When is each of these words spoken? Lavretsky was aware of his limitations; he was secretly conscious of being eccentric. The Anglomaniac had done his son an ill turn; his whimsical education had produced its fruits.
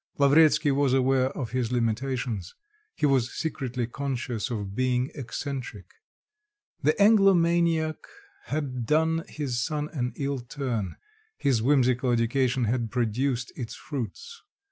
Lavretsky 0.17 0.71
was 0.71 0.95
aware 0.95 1.27
of 1.37 1.51
his 1.51 1.71
limitations; 1.71 2.55
he 2.95 3.05
was 3.05 3.31
secretly 3.37 3.85
conscious 3.85 4.49
of 4.49 4.73
being 4.73 5.11
eccentric. 5.13 5.91
The 6.81 6.99
Anglomaniac 6.99 8.07
had 8.45 8.87
done 8.87 9.23
his 9.27 9.63
son 9.63 9.89
an 9.93 10.13
ill 10.15 10.39
turn; 10.39 10.95
his 11.37 11.61
whimsical 11.61 12.09
education 12.09 12.63
had 12.63 12.89
produced 12.89 13.51
its 13.55 13.75
fruits. 13.75 14.41